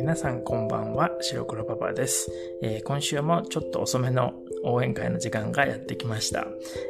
[0.00, 4.32] 皆さんこんばんは、白黒パパです、えー、今週もちょっと遅めの
[4.64, 6.46] 応援会の時間がやってきました。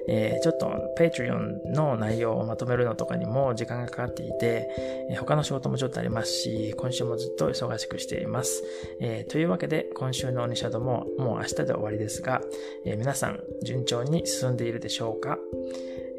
[0.08, 4.68] えー、ちょっと Patreon の内容をまとめるのとかにも時間がかかっていて、
[5.10, 8.62] えー、他の仕事もちょっとありますし、今週もずっと忙しくしています。
[9.00, 12.40] えというわけで今週のオニシャドももう明日で終わりですが、
[12.86, 15.36] え皆さん順調に進んでいるでしょうか？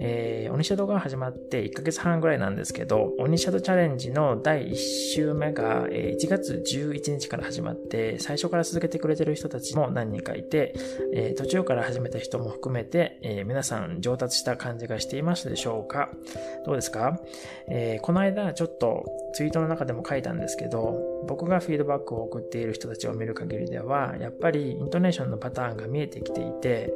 [0.04, 4.76] えー、オニシャドが始まって1ヶ月半ぐらいなんですけど、オニシャドチャレンジの第1
[5.14, 10.74] 週目が、え1月11日から始まって、最初から続けてくれてる人たちも何人かいて、
[11.14, 16.10] え、途中から始めた人も含めて、え、皆さん上達した感じがしていますでしょうか。
[16.66, 17.22] どうですか、
[17.70, 26.92] えこの間ちょっとツイートの中でも書いたんですけど、僕がフィードバックを送っている人たちを見る限りでは、やっぱりイントネーションのパターンが見えてきていて、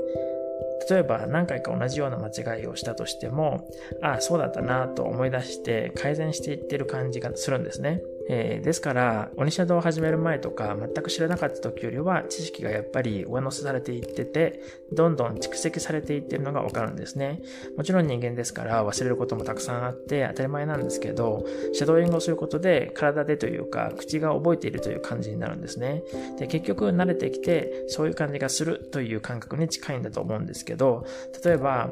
[0.90, 3.68] 例えば何回か同じような間違いをしたとしても、
[4.02, 8.02] ああ、そうだったなと思い出して改善していってる感じがするんですね。
[8.28, 14.60] えー、ですから、オニシャドウを始める前とか、全く知らなかった時よりは、知識がやっぱり上乗せされていってて、
[14.92, 17.42] どんどん蓄積されていってるのがわかるんですね。
[17.78, 26.04] もちろん人間ですから忘れることもたくさんあって当たり前なんですけど、シャドーイングをすることで体でというか、口が覚えているという感じになるんですね。
[26.40, 31.06] で、結局慣れてきて、そういう感じがするという感覚に近いんだと思うんですけど、
[31.44, 31.92] 例えば、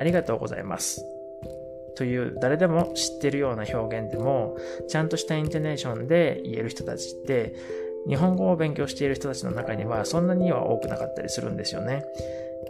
[0.00, 1.11] ありがとうございます。
[1.96, 4.56] という誰でも知ってるような表現でも
[4.88, 7.54] ちゃんとしたイントネーションで言える人たちって
[8.08, 12.04] 日本語を勉強している人たちの中にはそんなには多くなかったりするんですよね。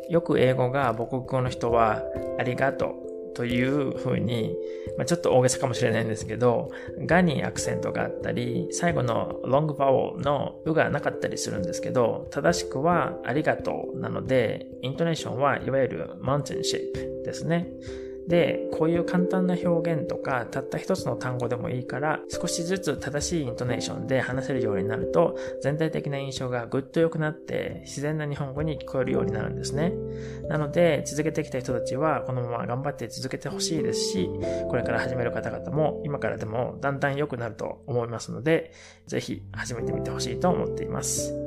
[0.08, 2.02] よく英語が母国語の人は
[2.38, 4.54] ありがとうというふうに、
[4.98, 6.70] まあ、ちょっと大げさかもしれないんですけど、
[7.06, 17.68] がにアクセントがあったり、最後のロングバオのうがなかったりするんですけど、正しくはありがとうなので、イントネーションはいわゆるマウンテンシェイプですね。
[18.28, 29.92] で、こういう簡単な表現とか、たった一つの単語でもいいから、少しずつ正しいイントネーションで話せるようになると、全体的な印象がぐっと良くなって、自然な日本語に聞こえるようになるんですね。
[30.48, 34.30] なので、続けてきた人たちは、このまま頑張って続けてほしいですし、
[34.68, 38.72] これから始める方々も、今からでもだんだん良くなると思いますので、
[39.06, 41.41] ぜひ始めてみてほしいと思っています。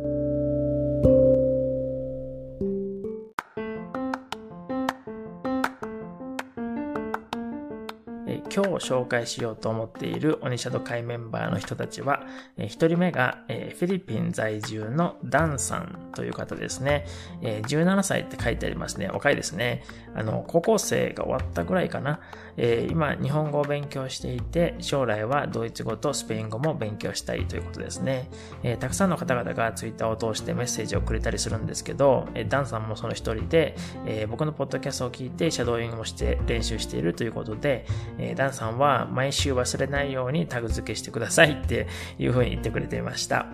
[8.55, 12.21] 今日紹介しようと思っているオニシャド会メンバーの人たちは、
[12.55, 17.05] え1人目が、えフィリピン在住のダンさんという方ですね、
[17.41, 19.07] え17歳って書いてありますね。
[19.07, 19.83] 若いですね。
[20.15, 22.19] あの、高校生が終わったぐらいかな。
[22.57, 28.29] え今、日本語を勉強していて、将来はドイツ語とスペイン語も勉強したいということですね。
[28.63, 33.75] えたくさんの方々がツイッターを通してメッセージをくれたりするんですけど、えダンさんもその一人で、
[34.05, 37.85] え僕のポッドキャストを聞いてシャドーイングもして練習しているということで、
[38.17, 41.87] えダンさんは毎週忘れないようにタグ付けしてくださいって
[42.17, 43.47] いうふうに言ってくれていました。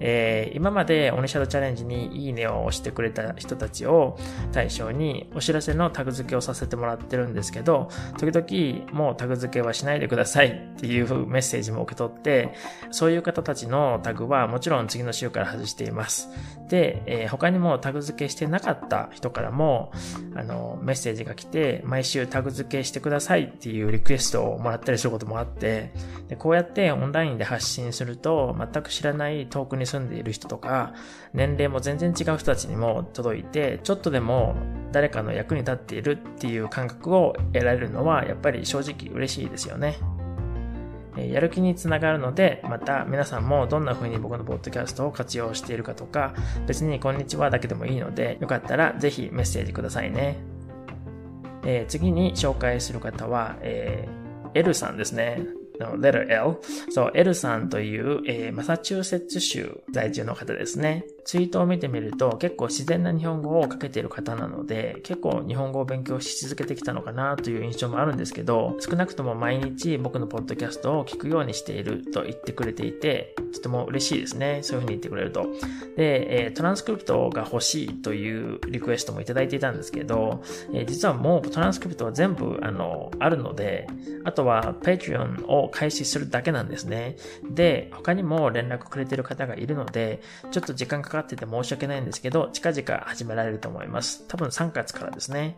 [0.00, 4.18] えー、今までオニシャドチャレンジにいいねを押してくれた人たちを
[4.52, 7.88] 対象にお知らせのタグ付けをさせてもらってるんですけど、
[8.18, 12.54] 時々もうタグ付けはしないでくださいっていうメッセージも受け取って、
[12.90, 16.28] そういう方たちのタグはもちろん次の週から外しています。
[16.68, 19.92] で、えー、他にもタグ付けしてなかった人からも、
[20.34, 25.92] あの、メッセージが来て、毎週タグ付けしてくださいっていうリクエストをもらったりすることもあって、
[26.28, 30.94] でこうやってオンラインで発信すると、全く知らない遠くに住んでいる人とか、
[31.32, 34.56] 年齢も全然違う人たちにも届いて、ちょっとでも
[34.92, 39.96] 誰かの役に立っているっていう感覚を得られるのは、やっぱり正直嬉しいですよね。
[41.16, 46.34] やる気につながるので、また皆さんもどんな風に僕のポッドキャストを活用しているかとか、
[46.66, 50.38] 別にこんにちはだけでもいいので、よかったらぜひメッセージくださいね。
[51.64, 55.63] えー、次に紹介する方は、えー L さんですね。
[55.78, 56.58] の letter L。
[56.90, 61.04] そう、L さんという、えー、マサチューセッツ州在住の方ですね。
[61.24, 75.46] ツイートを見てみると結構自然な日本語をかけている方なので結構日本語を勉強し続けてきたのかなという印象もあるんですけど少なくとも毎日僕のポッドキャストを聞くようにしていると言ってくれていてとても嬉しいですねそういうふうに言ってくれると
[75.96, 80.42] で、えトランスクリプトが欲しいというリクエストもいただいていたんですけど、
[80.72, 83.86] え実はもうトランスクリプトは全部あのあるので
[84.24, 87.16] あとは Patreon を開始するだけなんですね
[87.50, 90.20] で他にも連絡くれてる方がいるので
[90.50, 94.24] ちょっと時間かかってて申し訳ないんですけど、近々始められると思います。
[94.28, 95.56] 多分3月からですね。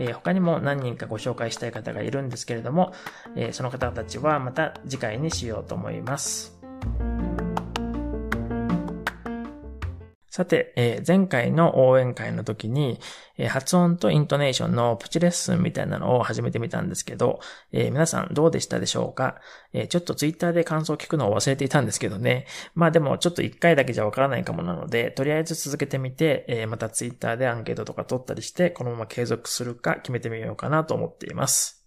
[0.00, 2.92] え、他にも何人かご紹介したい方がいるんですけれども、
[3.36, 6.57] え、その方たちはまた次回にしようと思います。
[10.38, 13.00] さて、えー、前回の応援会の時に、
[13.38, 17.40] えー、発音とイントネーションのプチレッスンみたいなのを始めてみたんですけど、
[17.72, 19.40] えー、皆さんどうでしたでしょうか、
[19.72, 22.46] えちょっとツイッターで感想を聞くのを忘れていたんですけどね。
[22.76, 31.77] まあでもちょっと一回だけじゃわからないかもなので、とりあえず続けてみて、えまたツイッターでアンケートとか取ったりして、このまま継続するか決めてみようかなと思っています。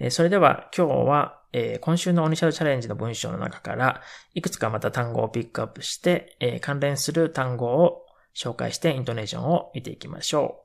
[0.00, 4.02] えそれでは今日はえ、今週のオニシャルチャレンジの文章の中から、
[4.34, 8.06] いくつかまた単語をピックアップして、え、関連する単語を
[8.36, 10.64] 紹介してイントネーションを見ていきましょ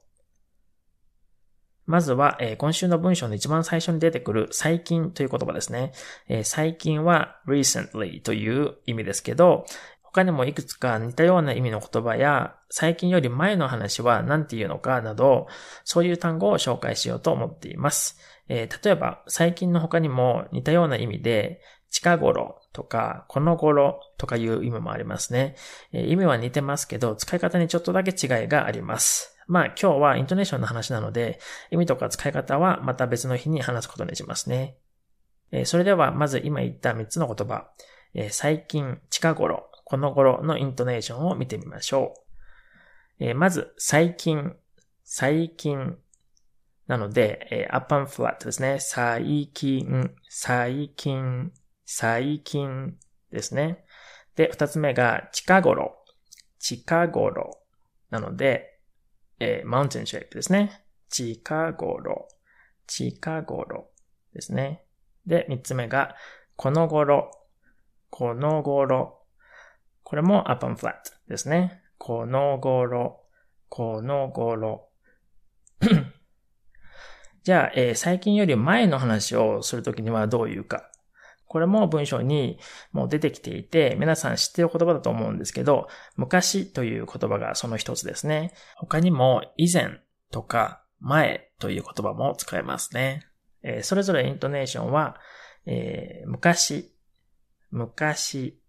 [1.87, 1.91] う。
[1.91, 5.93] まずは、え、今週の文章の一番最初に出てくる最近という言葉ですね。
[6.27, 9.65] え、最近は recently という意味ですけど、
[10.03, 15.47] 他にもいくつか似たような意味の言葉や、最近より前の話は何て言うのかなど、
[15.83, 18.17] そういう単語を紹介しようと思っています。
[18.47, 25.56] えー、例えば、最近の他にも似たような意味で、近頃とか、この頃とかいう意味もありますね。
[25.92, 29.36] えー、意味は似てますけど、使い方にちょっとだけ違いがあります。
[29.47, 31.39] まあ今日はイントネーションの話なので、
[31.71, 34.77] 意味とか使い方はまた別の日に話すことにしますね。
[35.51, 37.69] えー、それではまず今言った3つの言葉、
[38.13, 42.13] えー、最近、近頃、この頃のイントネーションを見てみましょ
[43.19, 43.24] う。
[43.25, 44.56] えー、まず、最近、
[45.03, 45.98] 最近
[46.87, 48.77] なので、えー、アパンフラットですね。
[48.79, 51.51] 最近、最近、
[51.85, 52.95] 最近
[53.31, 53.85] ですね。
[54.35, 55.95] で、二つ目が近頃、
[56.59, 57.59] 近頃
[58.09, 58.79] なので、
[59.39, 60.85] えー、マウンテンシェイプですね。
[61.09, 62.27] 近頃、
[62.88, 63.89] 近頃
[64.33, 64.83] ですね。
[65.25, 66.15] で、三つ目が、
[66.55, 67.31] この頃、
[68.09, 69.21] この頃。
[70.03, 71.81] これもアパンフラットですね。
[71.97, 73.23] この頃、
[73.69, 74.89] この頃。
[77.45, 80.89] じゃあ、えー、最近より前の話をするときにはどう言うか。
[81.45, 82.57] これも文章に
[82.92, 88.56] もう出てきていて、皆さん知ってる言葉だと思うんですけど、昔という言葉がその一つですね。
[88.77, 90.00] 他にも以前
[90.31, 93.27] とか前という言葉も使えますね。
[93.62, 95.18] えー、それぞれイントネーションは、
[95.68, 96.95] えー、昔、
[97.69, 98.59] 昔、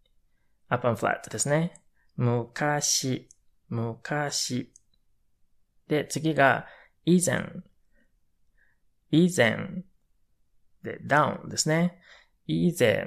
[0.69, 1.81] アップンフラットですね。
[2.17, 3.27] 昔、
[3.71, 4.71] 昔。
[5.89, 6.67] で、次が
[7.07, 7.43] 以前、
[9.17, 9.83] 以前
[10.83, 11.99] で down ですね。
[12.47, 13.07] 以前、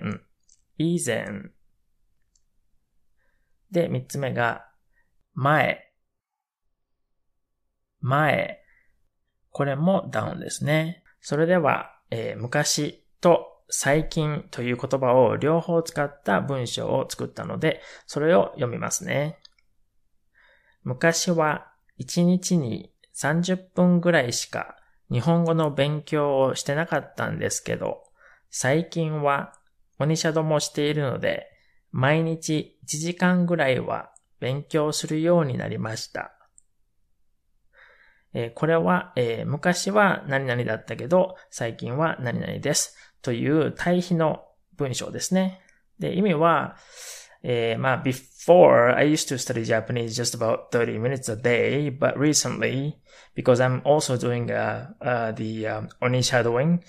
[0.78, 1.52] 以前。
[3.72, 4.66] で、三つ目が
[5.36, 5.94] 前、
[8.02, 8.60] 前。
[9.52, 11.04] これも down ですね。
[11.22, 19.38] それでは、えー、昔と最近という言葉を両方使った文章を作ったので、それを読みますね。
[20.84, 24.79] 昔は1日に30分ぐらいしか
[25.12, 28.04] 日本語の勉強をしてなかったんですけど、
[28.50, 29.54] 最近は
[29.98, 31.48] モニシャドもしているので、
[31.92, 36.34] 毎日1時間ぐらいは勉強するようになりました。
[38.34, 42.96] えー、これは、えー、昔は何々だったけど、最近は何々です。
[43.22, 44.44] という対比の
[44.78, 45.62] 文章ですね。
[46.00, 46.78] で、意味は、
[47.44, 47.98] えー、まあ、
[48.40, 52.98] for, I used to study Japanese just about 30 minutes a day, but recently,
[53.36, 56.84] because I'm also doing uh, uh, the um, oni shadowing,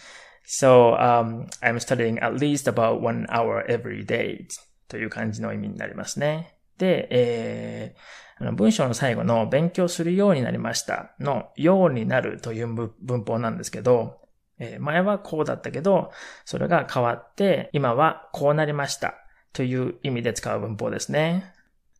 [0.46, 4.46] so um, I'm studying at least about one hour every day
[4.88, 6.56] という感じの意味になりますね。
[6.78, 14.20] で、えー、あの文章の最後の勉強するようになりましたのようになるという文法なんですけど、
[14.58, 16.12] えー、前はこうだったけど、
[16.44, 19.19] それが変わって、今はこうなりました。
[19.52, 21.52] という意味で使う文法ですね。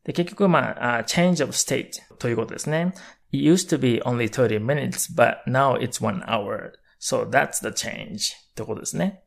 [0.04, 2.94] で結局、まあ、change of state ということですね。
[3.32, 6.72] It used to be only 30 minutes, but now it's one hour.
[7.00, 9.24] So that's the change ということですね。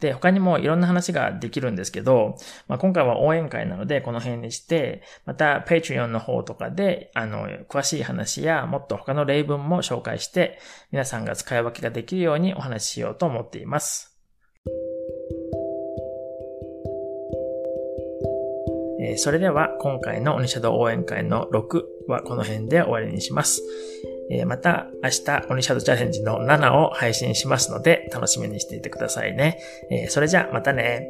[0.00, 2.36] で、他にもいろんな話ができるんですけど、
[2.68, 10.58] まあ、今回は応援会なのでこの辺にして、また Patreon の方とかで、あの、詳しい話やもっと他の例文も紹介して、
[10.90, 14.09] 皆さんが使い分けができるようにお話ししようと思っています。
[19.02, 23.62] えそれでは今回のオニシャド応援会の6はこの辺で終わりにします。
[24.30, 29.58] えまた明日オニシャドチャレンジの7を配信しますので楽しみにしていてくださいね。
[29.90, 31.08] えそれじゃあまたね。